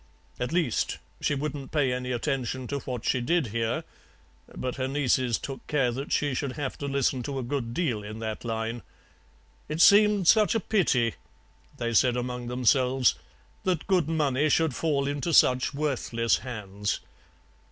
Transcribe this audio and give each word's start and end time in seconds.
At 0.39 0.51
least, 0.51 0.97
she 1.21 1.35
wouldn't 1.35 1.69
pay 1.71 1.93
any 1.93 2.11
attention 2.11 2.65
to 2.69 2.79
what 2.79 3.05
she 3.05 3.21
did 3.21 3.49
hear, 3.49 3.83
but 4.47 4.77
her 4.77 4.87
nieces 4.87 5.37
took 5.37 5.67
care 5.67 5.91
that 5.91 6.11
she 6.11 6.33
should 6.33 6.53
have 6.53 6.75
to 6.79 6.87
listen 6.87 7.21
to 7.21 7.37
a 7.37 7.43
good 7.43 7.71
deal 7.71 8.01
in 8.03 8.17
that 8.17 8.43
line. 8.43 8.81
It 9.69 9.79
seemed 9.79 10.27
such 10.27 10.55
a 10.55 10.59
pity, 10.59 11.13
they 11.77 11.93
said 11.93 12.17
among 12.17 12.47
themselves, 12.47 13.13
that 13.63 13.85
good 13.85 14.09
money 14.09 14.49
should 14.49 14.73
fall 14.73 15.07
into 15.07 15.35
such 15.35 15.71
worthless 15.71 16.37
hands. 16.39 16.99